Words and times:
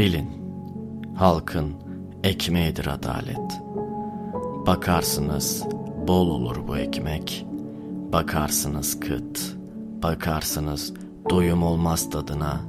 Bilin, 0.00 0.30
halkın 1.16 1.72
ekmeğidir 2.24 2.86
adalet. 2.86 3.62
Bakarsınız 4.66 5.64
bol 6.08 6.28
olur 6.28 6.56
bu 6.68 6.76
ekmek. 6.76 7.46
Bakarsınız 8.12 9.00
kıt, 9.00 9.56
bakarsınız 10.02 10.94
doyum 11.30 11.62
olmaz 11.62 12.10
tadına. 12.10 12.60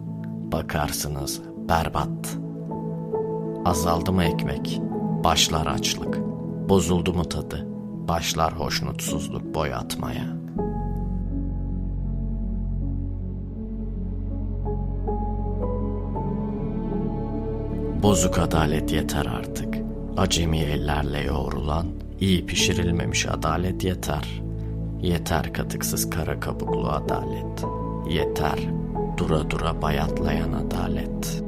Bakarsınız 0.51 1.41
berbat. 1.69 2.37
Azaldı 3.65 4.11
mı 4.11 4.23
ekmek, 4.23 4.81
başlar 5.23 5.67
açlık. 5.67 6.19
Bozuldu 6.69 7.13
mu 7.13 7.23
tadı, 7.23 7.67
başlar 8.07 8.59
hoşnutsuzluk 8.59 9.55
boy 9.55 9.73
atmaya. 9.73 10.25
Bozuk 18.03 18.39
adalet 18.39 18.91
yeter 18.91 19.25
artık. 19.25 19.77
Acemi 20.17 20.57
ellerle 20.59 21.19
yoğrulan, 21.19 21.85
iyi 22.19 22.45
pişirilmemiş 22.45 23.25
adalet 23.25 23.83
yeter. 23.83 24.41
Yeter 25.01 25.53
katıksız 25.53 26.09
kara 26.09 26.39
kabuklu 26.39 26.89
adalet. 26.89 27.65
Yeter 28.09 28.59
dura 29.17 29.49
dura 29.49 29.81
bayatlayan 29.81 30.53
adalet. 30.53 31.43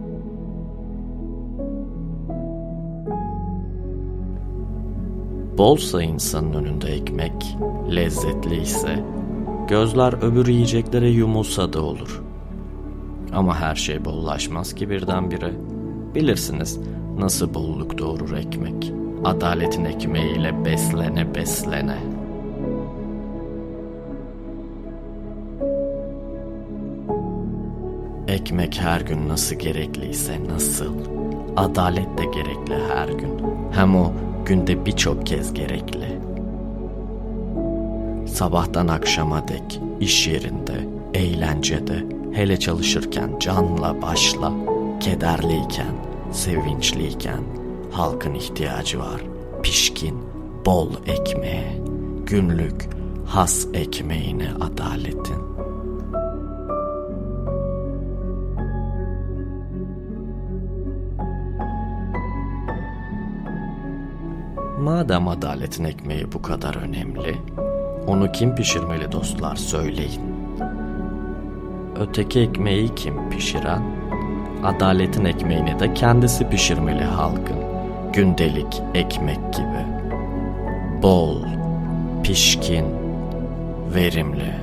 Bolsa 5.58 6.04
insanın 6.04 6.54
önünde 6.54 6.88
ekmek, 6.88 7.58
lezzetli 7.96 8.62
ise 8.62 9.04
gözler 9.68 10.14
öbür 10.14 10.48
yiyeceklere 10.48 11.10
yumulsa 11.10 11.74
da 11.74 11.82
olur. 11.82 12.24
Ama 13.34 13.60
her 13.60 13.76
şey 13.76 14.06
bollaşmaz 14.06 14.76
ki 14.76 14.90
birdenbire. 14.90 15.73
Bilirsiniz 16.16 16.80
nasıl 17.18 17.54
bolluk 17.54 17.98
doğurur 17.98 18.38
ekmek. 18.38 18.94
Adaletin 19.24 19.86
ekmeğiyle 19.86 20.66
beslene 20.66 21.36
beslene. 21.36 21.98
Ekmek 28.28 28.82
her 28.82 29.02
gün 29.02 29.30
nasıl 29.30 29.56
gerekliyse 29.56 30.40
nasıl. 30.50 30.94
Adalet 31.58 32.18
de 32.18 32.26
gerekli 32.26 32.76
her 32.94 33.10
gün. 33.10 33.32
Hem 33.72 33.96
o 33.96 34.12
günde 34.46 34.86
birçok 34.86 35.26
kez 35.26 35.54
gerekli. 35.54 36.20
Sabahtan 38.28 38.88
akşama 38.88 39.48
dek 39.48 39.82
iş 40.00 40.28
yerinde, 40.28 40.88
eğlencede, 41.14 42.06
hele 42.34 42.60
çalışırken 42.60 43.40
canla 43.40 44.02
başla, 44.02 44.52
kederliyken, 45.00 45.94
sevinçliyken 46.34 47.44
halkın 47.92 48.34
ihtiyacı 48.34 49.00
var. 49.00 49.22
Pişkin, 49.64 50.18
bol 50.66 50.90
ekmeğe, 51.06 51.78
günlük 52.26 52.90
has 53.26 53.68
ekmeğine 53.74 54.50
adaletin. 54.62 55.44
Madem 64.80 65.28
adaletin 65.28 65.84
ekmeği 65.84 66.32
bu 66.34 66.42
kadar 66.42 66.76
önemli, 66.76 67.36
onu 68.08 68.32
kim 68.32 68.56
pişirmeli 68.56 69.12
dostlar 69.12 69.56
söyleyin. 69.56 70.22
Öteki 72.00 72.40
ekmeği 72.40 72.96
kim 72.96 73.30
pişiren? 73.30 74.03
Adaletin 74.64 75.26
ekmeğini 75.26 75.80
de 75.80 75.94
kendisi 75.94 76.50
pişirmeli 76.50 77.04
halkın. 77.04 77.58
Gündelik 78.14 78.82
ekmek 78.94 79.54
gibi. 79.54 79.86
Bol, 81.02 81.38
pişkin, 82.24 82.86
verimli. 83.96 84.54